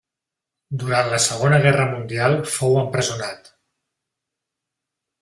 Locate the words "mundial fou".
1.91-2.79